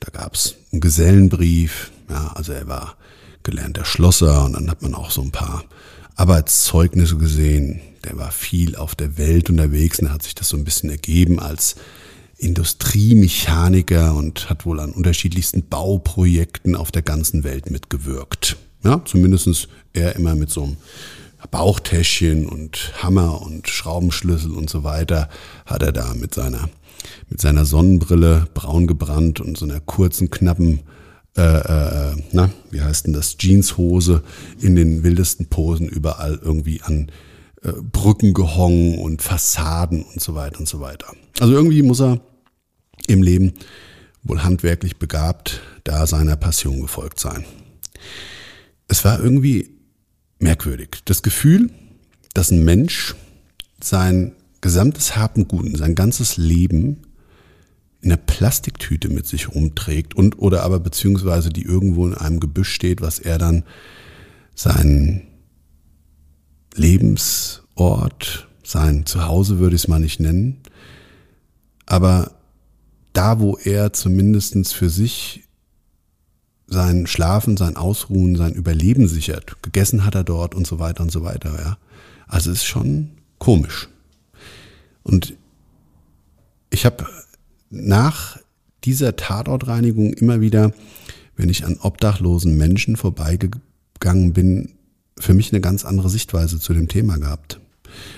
[0.00, 2.96] Da gab's einen Gesellenbrief, ja, also er war
[3.42, 5.62] gelernter Schlosser und dann hat man auch so ein paar
[6.16, 7.80] Arbeitszeugnisse gesehen.
[8.04, 11.38] Der war viel auf der Welt unterwegs und hat sich das so ein bisschen ergeben
[11.38, 11.76] als
[12.38, 18.56] Industriemechaniker und hat wohl an unterschiedlichsten Bauprojekten auf der ganzen Welt mitgewirkt.
[18.82, 20.76] Ja, zumindestens er immer mit so einem
[21.50, 25.28] Bauchtäschchen und Hammer und Schraubenschlüssel und so weiter
[25.66, 26.68] hat er da mit seiner,
[27.28, 30.80] mit seiner Sonnenbrille braun gebrannt und so einer kurzen, knappen,
[31.36, 34.22] äh, äh, na, wie heißt denn das, Jeanshose
[34.60, 37.10] in den wildesten Posen überall irgendwie an
[37.62, 41.06] äh, Brücken gehongen und Fassaden und so weiter und so weiter.
[41.40, 42.20] Also irgendwie muss er
[43.06, 43.54] im Leben
[44.22, 47.44] wohl handwerklich begabt, da seiner Passion gefolgt sein.
[48.88, 49.70] Es war irgendwie
[50.38, 50.98] merkwürdig.
[51.04, 51.70] Das Gefühl,
[52.34, 53.14] dass ein Mensch
[53.82, 57.02] sein gesamtes Habenguten, sein ganzes Leben
[58.02, 62.70] in einer Plastiktüte mit sich rumträgt und oder aber beziehungsweise die irgendwo in einem Gebüsch
[62.70, 63.64] steht, was er dann
[64.54, 65.28] sein
[66.74, 70.58] Lebensort, sein Zuhause würde ich es mal nicht nennen,
[71.86, 72.32] aber
[73.12, 75.44] da, wo er zumindestens für sich
[76.66, 79.62] sein Schlafen, sein Ausruhen, sein Überleben sichert.
[79.62, 81.78] Gegessen hat er dort und so weiter und so weiter, ja.
[82.26, 83.88] Also ist schon komisch.
[85.02, 85.34] Und
[86.70, 87.06] ich habe
[87.72, 88.38] nach
[88.84, 90.72] dieser Tatortreinigung immer wieder,
[91.36, 94.74] wenn ich an obdachlosen Menschen vorbeigegangen bin,
[95.18, 97.60] für mich eine ganz andere Sichtweise zu dem Thema gehabt.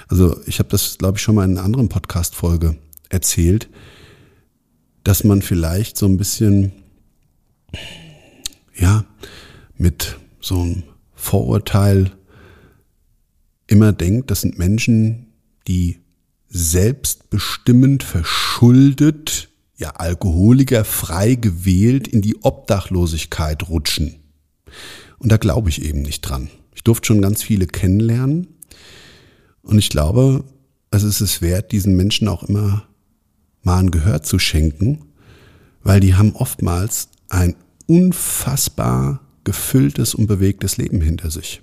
[0.08, 2.76] Also ich habe das, glaube ich, schon mal in einer anderen Podcast-Folge
[3.08, 3.70] erzählt
[5.04, 6.72] dass man vielleicht so ein bisschen,
[8.74, 9.04] ja,
[9.76, 10.82] mit so einem
[11.14, 12.10] Vorurteil
[13.66, 15.26] immer denkt, das sind Menschen,
[15.68, 16.00] die
[16.54, 24.20] selbstbestimmend verschuldet, ja Alkoholiker frei gewählt in die Obdachlosigkeit rutschen.
[25.18, 26.48] Und da glaube ich eben nicht dran.
[26.72, 28.46] Ich durfte schon ganz viele kennenlernen
[29.62, 30.44] und ich glaube,
[30.92, 32.86] es ist es wert, diesen Menschen auch immer
[33.62, 35.06] mal ein Gehör zu schenken,
[35.82, 41.62] weil die haben oftmals ein unfassbar gefülltes und bewegtes Leben hinter sich.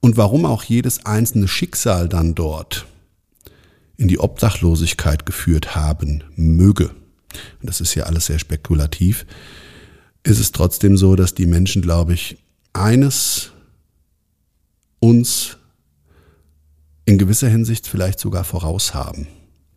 [0.00, 2.86] Und warum auch jedes einzelne Schicksal dann dort
[3.98, 6.88] in die Obdachlosigkeit geführt haben möge,
[7.60, 9.26] und das ist ja alles sehr spekulativ,
[10.22, 12.38] ist es trotzdem so, dass die Menschen, glaube ich,
[12.72, 13.52] eines
[15.00, 15.58] uns
[17.04, 19.26] in gewisser Hinsicht vielleicht sogar voraus haben.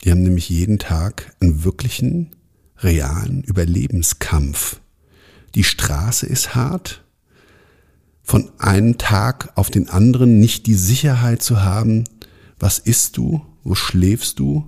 [0.03, 2.31] Die haben nämlich jeden Tag einen wirklichen,
[2.77, 4.81] realen Überlebenskampf.
[5.55, 7.03] Die Straße ist hart.
[8.23, 12.03] Von einem Tag auf den anderen nicht die Sicherheit zu haben,
[12.59, 14.67] was isst du, wo schläfst du,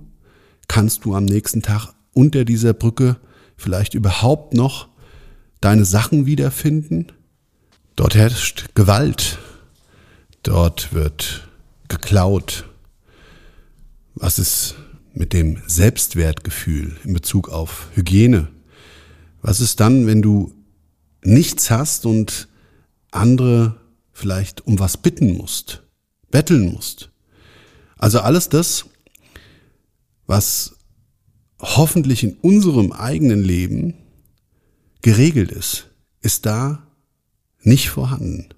[0.68, 3.16] kannst du am nächsten Tag unter dieser Brücke
[3.56, 4.88] vielleicht überhaupt noch
[5.60, 7.08] deine Sachen wiederfinden?
[7.96, 9.38] Dort herrscht Gewalt.
[10.42, 11.48] Dort wird
[11.88, 12.68] geklaut.
[14.14, 14.74] Was ist
[15.12, 18.48] mit dem Selbstwertgefühl in Bezug auf Hygiene?
[19.42, 20.52] Was ist dann, wenn du
[21.22, 22.48] nichts hast und
[23.10, 23.80] andere
[24.12, 25.82] vielleicht um was bitten musst,
[26.30, 27.10] betteln musst?
[27.98, 28.86] Also alles das,
[30.26, 30.76] was
[31.60, 33.94] hoffentlich in unserem eigenen Leben
[35.02, 36.86] geregelt ist, ist da
[37.62, 38.48] nicht vorhanden.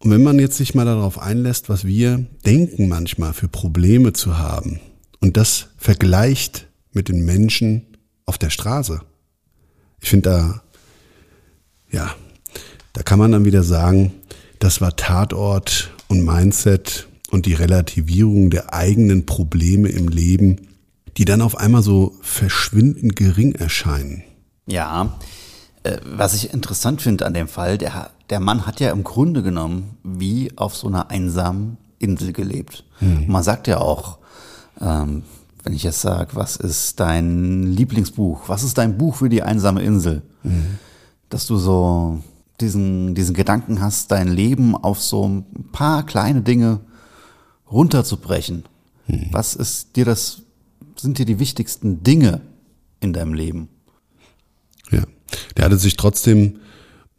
[0.00, 4.38] Und wenn man jetzt sich mal darauf einlässt, was wir denken manchmal für Probleme zu
[4.38, 4.80] haben
[5.20, 9.00] und das vergleicht mit den Menschen auf der Straße,
[10.00, 10.62] ich finde da,
[11.90, 12.14] ja,
[12.92, 14.12] da kann man dann wieder sagen,
[14.60, 20.68] das war Tatort und Mindset und die Relativierung der eigenen Probleme im Leben,
[21.16, 24.22] die dann auf einmal so verschwindend gering erscheinen.
[24.66, 25.18] Ja,
[25.82, 29.42] äh, was ich interessant finde an dem Fall, der, der Mann hat ja im Grunde
[29.42, 32.84] genommen wie auf so einer einsamen Insel gelebt.
[33.00, 33.24] Mhm.
[33.26, 34.18] man sagt ja auch,
[34.80, 35.22] ähm,
[35.64, 38.48] wenn ich jetzt sage, was ist dein Lieblingsbuch?
[38.48, 40.22] Was ist dein Buch für die einsame Insel?
[40.44, 40.78] Mhm.
[41.28, 42.22] Dass du so
[42.60, 46.80] diesen, diesen Gedanken hast, dein Leben auf so ein paar kleine Dinge
[47.70, 48.64] runterzubrechen.
[49.06, 49.28] Mhm.
[49.30, 50.42] Was ist dir das,
[50.96, 52.40] sind dir die wichtigsten Dinge
[53.00, 53.68] in deinem Leben?
[54.90, 55.04] Ja.
[55.56, 56.60] Der hatte sich trotzdem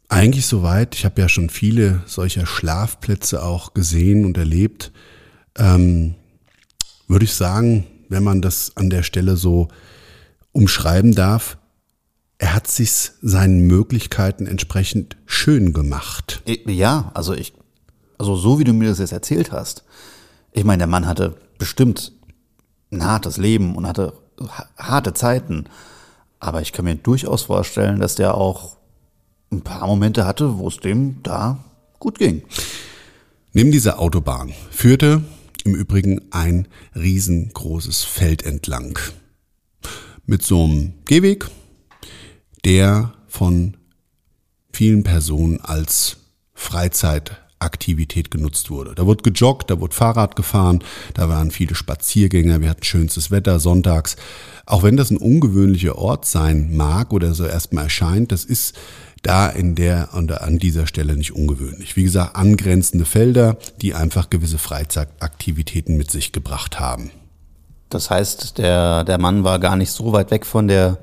[0.08, 4.92] eigentlich soweit, ich habe ja schon viele solcher Schlafplätze auch gesehen und erlebt,
[5.58, 6.16] ähm,
[7.08, 9.68] würde ich sagen, wenn man das an der Stelle so
[10.52, 11.58] umschreiben darf,
[12.40, 16.42] er hat sich seinen Möglichkeiten entsprechend schön gemacht.
[16.66, 17.54] Ja, also ich,
[18.18, 19.84] also so wie du mir das jetzt erzählt hast,
[20.52, 22.14] ich meine, der Mann hatte bestimmt
[22.92, 24.14] ein hartes Leben und hatte
[24.78, 25.66] harte Zeiten.
[26.40, 28.78] Aber ich kann mir durchaus vorstellen, dass der auch
[29.52, 31.64] ein paar Momente hatte, wo es dem da
[32.00, 32.44] gut ging.
[33.52, 35.24] Neben dieser Autobahn führte
[35.66, 38.98] im Übrigen ein riesengroßes Feld entlang.
[40.26, 41.48] Mit so einem Gehweg,
[42.64, 43.76] der von
[44.72, 46.18] vielen Personen als
[47.60, 48.96] Freizeitaktivität genutzt wurde.
[48.96, 53.60] Da wurde gejoggt, da wurde Fahrrad gefahren, da waren viele Spaziergänger, wir hatten schönstes Wetter
[53.60, 54.16] sonntags.
[54.66, 58.76] Auch wenn das ein ungewöhnlicher Ort sein mag oder so erstmal erscheint, das ist
[59.24, 61.98] da in der und an dieser Stelle nicht ungewöhnlich.
[61.98, 67.12] Wie gesagt, angrenzende Felder, die einfach gewisse Freizeitaktivitäten mit sich gebracht haben.
[67.90, 71.00] Das heißt, der, der Mann war gar nicht so weit weg von der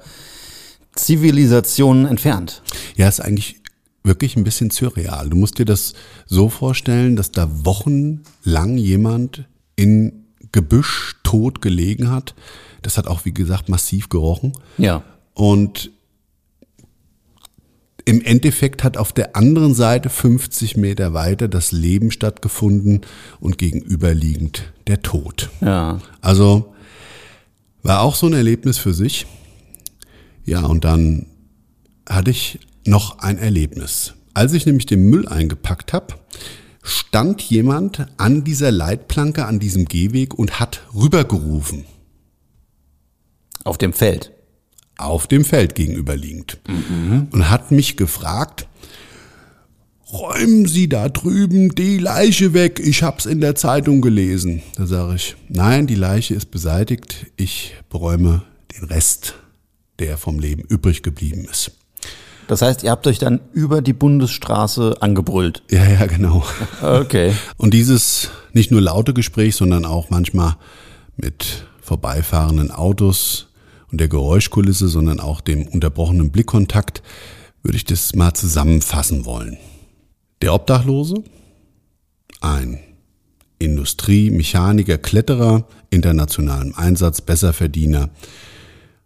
[0.95, 2.63] Zivilisation entfernt.
[2.97, 3.57] Ja, ist eigentlich
[4.07, 5.29] wirklich ein bisschen surreal.
[5.31, 5.95] Du musst dir das
[6.27, 12.35] so vorstellen, dass da wochenlang jemand in Gebüsch tot gelegen hat,
[12.83, 14.53] das hat auch, wie gesagt, massiv gerochen.
[14.79, 15.03] Ja.
[15.35, 15.91] Und
[18.05, 23.01] im Endeffekt hat auf der anderen Seite 50 Meter weiter das Leben stattgefunden
[23.41, 25.51] und gegenüberliegend der Tod.
[25.61, 26.01] Ja.
[26.21, 26.73] Also
[27.83, 29.27] war auch so ein Erlebnis für sich.
[30.45, 31.27] Ja, und dann
[32.09, 34.15] hatte ich noch ein Erlebnis.
[34.35, 36.15] Als ich nämlich den Müll eingepackt habe,
[36.83, 41.85] stand jemand an dieser Leitplanke, an diesem Gehweg und hat rübergerufen.
[43.65, 44.33] Auf dem Feld.
[44.97, 46.59] Auf dem Feld gegenüberliegend.
[46.69, 47.29] Mhm.
[47.33, 48.69] Und hat mich gefragt,
[50.13, 54.63] räumen Sie da drüben die Leiche weg, ich hab's in der Zeitung gelesen.
[54.77, 58.43] Da sage ich, nein, die Leiche ist beseitigt, ich beräume
[58.77, 59.35] den Rest,
[59.99, 61.73] der vom Leben übrig geblieben ist.
[62.49, 65.63] Das heißt, ihr habt euch dann über die Bundesstraße angebrüllt.
[65.71, 66.45] Ja, ja, genau.
[66.81, 67.35] Okay.
[67.57, 70.57] Und dieses nicht nur laute Gespräch, sondern auch manchmal
[71.17, 73.49] mit vorbeifahrenden Autos
[73.91, 77.03] und der Geräuschkulisse, sondern auch dem unterbrochenen Blickkontakt,
[77.63, 79.57] würde ich das mal zusammenfassen wollen.
[80.43, 81.25] Der Obdachlose,
[82.41, 82.79] ein
[83.59, 88.11] Industrie, Mechaniker, Kletterer, internationalem Einsatz, Besserverdiener,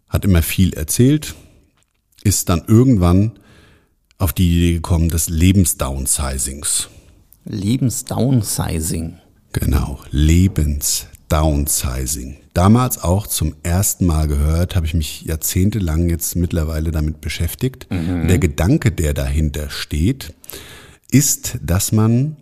[0.09, 1.35] hat immer viel erzählt,
[2.23, 3.39] ist dann irgendwann
[4.17, 6.89] auf die Idee gekommen des Lebensdownsizings.
[7.45, 9.19] Lebensdownsizing.
[9.53, 12.37] Genau, Lebensdownsizing.
[12.53, 17.87] Damals auch zum ersten Mal gehört, habe ich mich jahrzehntelang jetzt mittlerweile damit beschäftigt.
[17.89, 18.27] Mhm.
[18.27, 20.33] Der Gedanke, der dahinter steht,
[21.09, 22.37] ist, dass man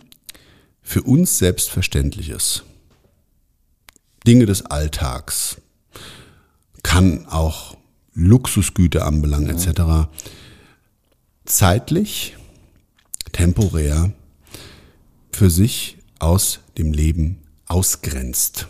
[0.81, 2.63] für uns Selbstverständliches,
[4.27, 5.61] Dinge des Alltags,
[6.83, 7.77] kann auch
[8.13, 10.09] Luxusgüter anbelangen etc.,
[11.45, 12.37] zeitlich,
[13.31, 14.11] temporär
[15.31, 18.67] für sich aus dem Leben ausgrenzt,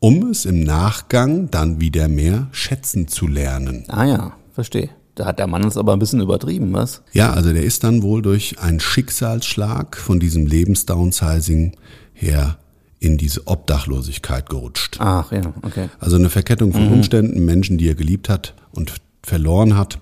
[0.00, 3.84] um es im Nachgang dann wieder mehr schätzen zu lernen.
[3.88, 4.90] Ah ja, verstehe.
[5.14, 7.02] Da hat der Mann es aber ein bisschen übertrieben, was?
[7.12, 11.72] Ja, also der ist dann wohl durch einen Schicksalsschlag von diesem Lebensdownsizing
[12.12, 12.58] her
[13.00, 14.96] in diese Obdachlosigkeit gerutscht.
[14.98, 15.88] Ach ja, okay.
[16.00, 16.94] Also eine Verkettung von mhm.
[16.94, 19.98] Umständen, Menschen, die er geliebt hat und verloren hat.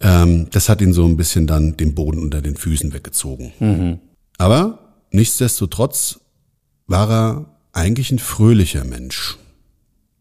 [0.00, 3.52] Ähm, das hat ihn so ein bisschen dann den Boden unter den Füßen weggezogen.
[3.58, 3.98] Mhm.
[4.38, 4.78] Aber
[5.10, 6.20] nichtsdestotrotz
[6.86, 9.36] war er eigentlich ein fröhlicher Mensch.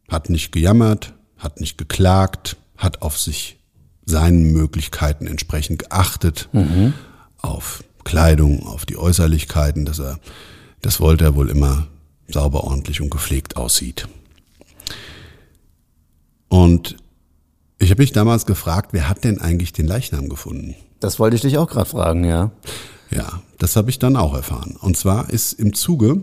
[0.10, 3.58] Hat nicht gejammert, hat nicht geklagt, hat auf sich
[4.06, 6.94] seinen Möglichkeiten entsprechend geachtet, mhm.
[7.38, 10.20] auf Kleidung, auf die Äußerlichkeiten, dass er,
[10.84, 11.88] das wollte er wohl immer
[12.28, 14.08] sauber, ordentlich und gepflegt aussieht.
[16.50, 16.98] Und
[17.80, 20.76] ich habe mich damals gefragt, wer hat denn eigentlich den Leichnam gefunden?
[21.00, 22.52] Das wollte ich dich auch gerade fragen, ja.
[23.10, 24.76] Ja, das habe ich dann auch erfahren.
[24.80, 26.22] Und zwar ist im Zuge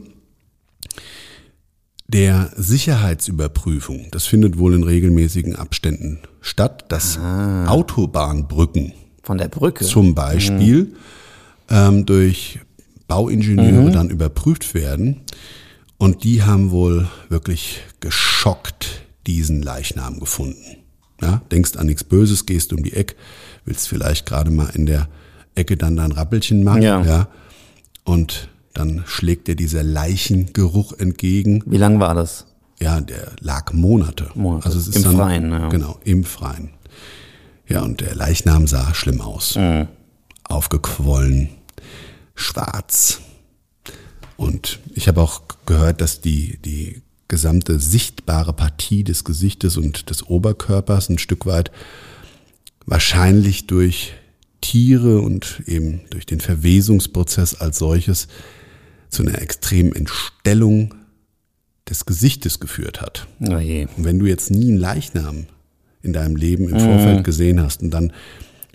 [2.06, 7.66] der Sicherheitsüberprüfung, das findet wohl in regelmäßigen Abständen statt, dass ah.
[7.66, 8.92] Autobahnbrücken
[9.22, 10.94] von der Brücke zum Beispiel mhm.
[11.68, 12.60] ähm, durch
[13.10, 13.92] Bauingenieure mhm.
[13.92, 15.22] dann überprüft werden.
[15.98, 20.76] Und die haben wohl wirklich geschockt diesen Leichnam gefunden.
[21.20, 23.16] Ja, denkst an nichts Böses, gehst um die Ecke,
[23.64, 25.08] willst vielleicht gerade mal in der
[25.56, 26.82] Ecke dann dein Rappelchen machen.
[26.82, 27.02] Ja.
[27.02, 27.28] ja
[28.04, 31.62] und dann schlägt dir dieser Leichengeruch entgegen.
[31.66, 32.46] Wie lang war das?
[32.80, 34.28] Ja, der lag Monate.
[34.34, 34.66] Monate.
[34.66, 35.68] Also es ist Im dann, Freien, ja.
[35.68, 36.70] Genau, im Freien.
[37.68, 39.56] Ja, und der Leichnam sah schlimm aus.
[39.56, 39.88] Mhm.
[40.44, 41.50] Aufgequollen,
[42.40, 43.20] schwarz.
[44.36, 50.26] Und ich habe auch gehört, dass die, die gesamte sichtbare Partie des Gesichtes und des
[50.26, 51.70] Oberkörpers ein Stück weit
[52.86, 54.14] wahrscheinlich durch
[54.60, 58.28] Tiere und eben durch den Verwesungsprozess als solches
[59.08, 60.94] zu einer extremen Entstellung
[61.88, 63.26] des Gesichtes geführt hat.
[63.40, 63.52] Oh.
[63.54, 65.46] Und wenn du jetzt nie einen Leichnam
[66.02, 67.24] in deinem Leben im Vorfeld mhm.
[67.24, 68.12] gesehen hast und dann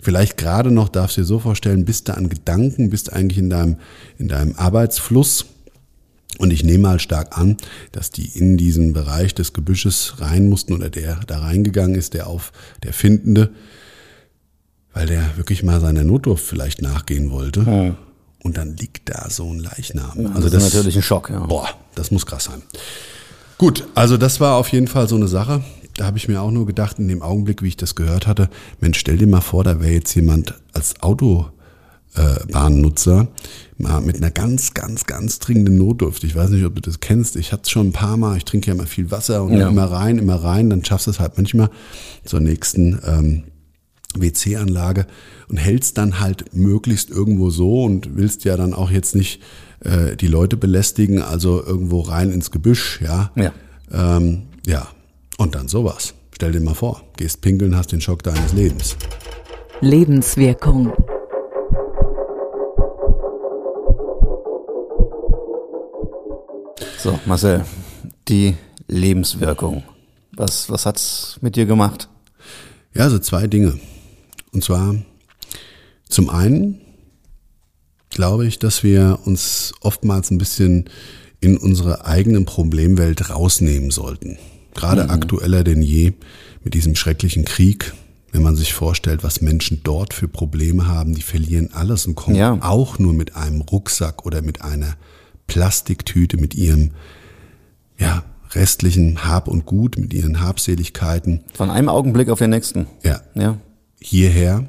[0.00, 3.50] vielleicht gerade noch, darfst du dir so vorstellen, bist du an Gedanken, bist eigentlich in
[3.50, 3.76] deinem,
[4.18, 5.46] in deinem Arbeitsfluss.
[6.38, 7.56] Und ich nehme mal stark an,
[7.92, 12.26] dass die in diesen Bereich des Gebüsches rein mussten oder der da reingegangen ist, der
[12.26, 13.50] auf der Findende,
[14.92, 17.60] weil der wirklich mal seiner Notdurft vielleicht nachgehen wollte.
[17.60, 17.96] Mhm.
[18.42, 20.20] Und dann liegt da so ein Leichnam.
[20.20, 21.40] Ja, also das, das ist natürlich ein Schock, ja.
[21.40, 22.62] Boah, das muss krass sein.
[23.58, 25.62] Gut, also das war auf jeden Fall so eine Sache.
[25.96, 28.50] Da habe ich mir auch nur gedacht, in dem Augenblick, wie ich das gehört hatte,
[28.80, 33.28] Mensch, stell dir mal vor, da wäre jetzt jemand als Autobahnnutzer
[33.78, 36.24] mal mit einer ganz, ganz, ganz dringenden Notdurft.
[36.24, 37.36] Ich weiß nicht, ob du das kennst.
[37.36, 38.36] Ich hatte es schon ein paar Mal.
[38.36, 39.68] Ich trinke ja immer viel Wasser und ja.
[39.68, 40.70] immer rein, immer rein.
[40.70, 41.70] Dann schaffst du es halt manchmal
[42.24, 43.44] zur nächsten ähm,
[44.14, 45.06] WC-Anlage
[45.48, 49.42] und hältst dann halt möglichst irgendwo so und willst ja dann auch jetzt nicht
[49.80, 53.30] äh, die Leute belästigen, also irgendwo rein ins Gebüsch, ja.
[53.36, 53.52] Ja.
[53.92, 54.88] Ähm, ja.
[55.38, 56.14] Und dann sowas.
[56.34, 58.96] Stell dir mal vor, gehst pinkeln, hast den Schock deines Lebens.
[59.80, 60.92] Lebenswirkung.
[66.98, 67.64] So, Marcel,
[68.28, 68.54] die
[68.88, 69.84] Lebenswirkung.
[70.32, 72.08] Was, was hat's mit dir gemacht?
[72.94, 73.78] Ja, also zwei Dinge.
[74.52, 74.96] Und zwar
[76.08, 76.80] zum einen
[78.10, 80.88] glaube ich, dass wir uns oftmals ein bisschen
[81.40, 84.38] in unsere eigenen Problemwelt rausnehmen sollten.
[84.76, 85.10] Gerade mhm.
[85.10, 86.12] aktueller denn je
[86.62, 87.92] mit diesem schrecklichen Krieg.
[88.32, 92.36] Wenn man sich vorstellt, was Menschen dort für Probleme haben, die verlieren alles und kommen
[92.36, 92.58] ja.
[92.60, 94.96] auch nur mit einem Rucksack oder mit einer
[95.46, 96.90] Plastiktüte, mit ihrem
[97.98, 101.44] ja, restlichen Hab und Gut, mit ihren Habseligkeiten.
[101.54, 102.86] Von einem Augenblick auf den nächsten.
[103.02, 103.22] Ja.
[103.34, 103.58] ja
[104.00, 104.66] hierher.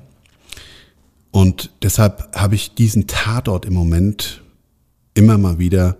[1.32, 4.43] Und deshalb habe ich diesen Tatort im Moment
[5.14, 5.97] immer mal wieder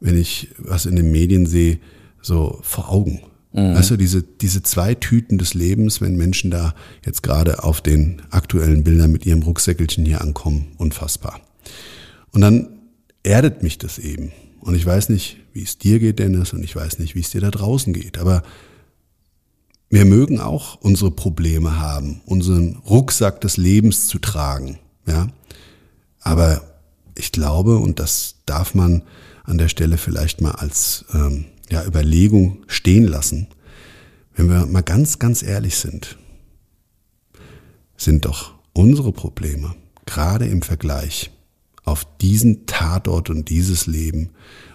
[0.00, 1.78] wenn ich was in den Medien sehe,
[2.26, 3.22] so vor Augen.
[3.52, 3.74] Mhm.
[3.74, 6.74] Weißt du, diese, diese zwei Tüten des Lebens, wenn Menschen da
[7.04, 11.40] jetzt gerade auf den aktuellen Bildern mit ihrem Rucksäckelchen hier ankommen, unfassbar.
[12.32, 12.68] Und dann
[13.22, 14.32] erdet mich das eben.
[14.60, 17.30] Und ich weiß nicht, wie es dir geht, Dennis, und ich weiß nicht, wie es
[17.30, 18.18] dir da draußen geht.
[18.18, 18.42] Aber
[19.88, 24.78] wir mögen auch unsere Probleme haben, unseren Rucksack des Lebens zu tragen.
[25.06, 25.28] Ja,
[26.20, 26.62] aber
[27.16, 29.02] ich glaube, und das darf man
[29.44, 33.48] an der Stelle vielleicht mal als ähm, ja, Überlegung stehen lassen,
[34.34, 36.18] wenn wir mal ganz, ganz ehrlich sind,
[37.96, 41.30] sind doch unsere Probleme, gerade im Vergleich
[41.84, 44.30] auf diesen Tatort und dieses Leben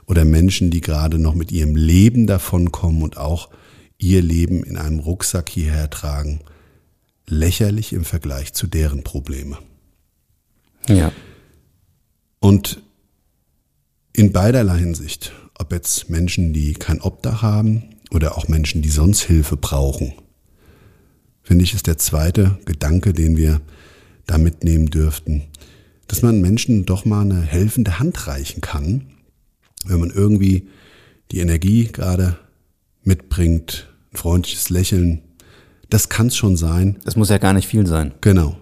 [0.08, 3.50] oder Menschen, die gerade noch mit ihrem Leben davonkommen und auch
[3.98, 6.40] ihr Leben in einem Rucksack hierher tragen,
[7.28, 9.60] lächerlich im Vergleich zu deren Probleme.
[10.88, 11.12] Ja.
[12.40, 12.82] Und
[14.14, 15.32] in beiderlei Hinsicht,
[15.62, 20.14] ob jetzt Menschen, die kein Obdach haben oder auch Menschen, die sonst Hilfe brauchen,
[21.44, 23.62] finde ich, ist der zweite Gedanke, den wir
[24.26, 25.44] da mitnehmen dürften,
[26.08, 29.04] dass man Menschen doch mal eine helfende Hand reichen kann,
[29.86, 30.68] wenn man irgendwie
[31.32, 32.38] die Energie gerade
[33.04, 35.22] mitbringt, ein freundliches Lächeln.
[35.90, 36.98] Das kann es schon sein.
[37.06, 38.14] Das muss ja gar nicht viel sein.
[38.22, 38.58] Genau.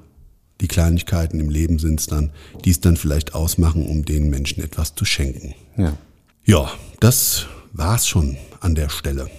[0.62, 2.32] Die Kleinigkeiten im Leben sind es dann,
[2.66, 5.56] die es dann vielleicht ausmachen, um den Menschen etwas zu schenken.
[5.78, 5.98] Ja.
[6.50, 9.30] Ja, das war's schon an der Stelle.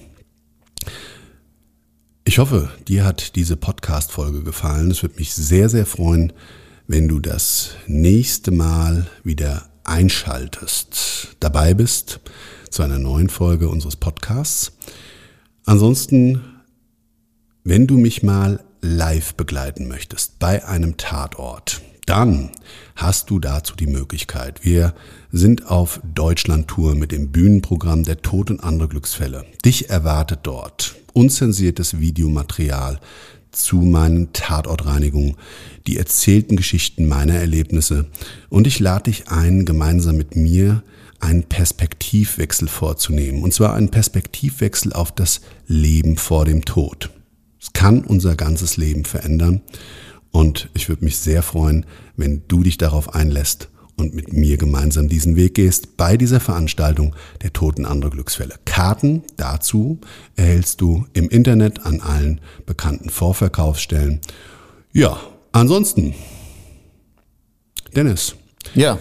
[2.23, 4.93] Ich hoffe, dir hat diese Podcast-Folge gefallen.
[4.93, 6.33] Es würde mich sehr, sehr freuen,
[6.87, 12.21] wenn du das nächste Mal wieder einschaltest, dabei bist
[12.71, 14.71] zu einer neuen Folge unseres Podcasts.
[15.65, 16.45] Ansonsten,
[17.65, 22.51] wenn du mich mal live begleiten möchtest bei einem Tatort, dann
[22.95, 24.65] hast du dazu die Möglichkeit.
[24.65, 24.95] Wir
[25.33, 29.45] sind auf Deutschland-Tour mit dem Bühnenprogramm Der Tod und andere Glücksfälle.
[29.65, 33.01] Dich erwartet dort unzensiertes Videomaterial
[33.53, 35.37] zu meinen Tatortreinigungen,
[35.87, 38.07] die erzählten Geschichten meiner Erlebnisse
[38.49, 40.83] und ich lade dich ein, gemeinsam mit mir
[41.19, 43.43] einen Perspektivwechsel vorzunehmen.
[43.43, 47.11] Und zwar einen Perspektivwechsel auf das Leben vor dem Tod.
[47.61, 49.61] Es kann unser ganzes Leben verändern.
[50.31, 51.85] Und ich würde mich sehr freuen,
[52.17, 53.69] wenn du dich darauf einlässt
[54.01, 58.55] und mit mir gemeinsam diesen Weg gehst bei dieser Veranstaltung der Toten andere Glücksfälle.
[58.65, 59.99] Karten dazu
[60.37, 64.21] erhältst du im Internet an allen bekannten Vorverkaufsstellen.
[64.93, 65.21] Ja,
[65.53, 66.15] ansonsten,
[67.95, 68.35] Dennis.
[68.75, 68.99] Ja.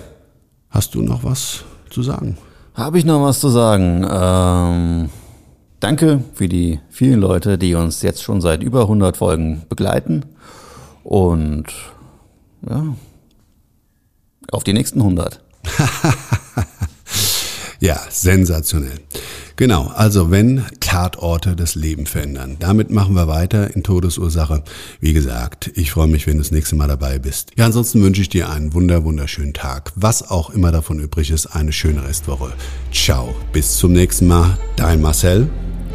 [0.70, 2.38] Hast du noch was zu sagen?
[2.76, 4.06] Habe ich noch was zu sagen?
[4.08, 5.10] Ähm,
[5.80, 10.26] danke für die vielen Leute, die uns jetzt schon seit über 100 Folgen begleiten.
[11.04, 11.66] Und
[12.70, 12.84] ja,
[14.52, 15.42] auf die nächsten 100.
[17.80, 19.00] ja, sensationell.
[19.56, 22.56] Genau, also wenn Tatorte das Leben verändern.
[22.60, 24.64] Damit machen wir weiter in Todesursache.
[25.02, 27.52] Wie gesagt, ich freue mich, wenn du das nächste Mal dabei bist.
[27.58, 29.92] Ja, ansonsten wünsche ich dir einen wunder, wunderschönen Tag.
[29.96, 32.54] Was auch immer davon übrig ist, eine schöne Restwoche.
[32.92, 34.58] Ciao, bis zum nächsten Mal.
[34.78, 35.50] Dein Marcel.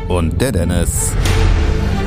[0.09, 1.13] Und der Dennis.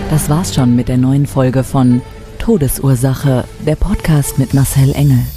[0.10, 2.02] Das war's schon mit der neuen Folge von
[2.40, 5.26] Todesursache, der Podcast mit Marcel Engel,